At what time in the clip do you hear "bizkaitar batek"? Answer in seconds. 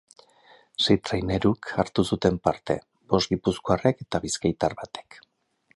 4.27-5.21